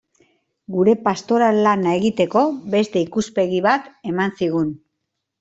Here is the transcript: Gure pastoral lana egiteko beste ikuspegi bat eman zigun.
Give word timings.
Gure 0.75 0.95
pastoral 1.07 1.59
lana 1.67 1.93
egiteko 1.97 2.43
beste 2.77 3.05
ikuspegi 3.09 3.61
bat 3.69 3.93
eman 4.15 4.35
zigun. 4.41 4.75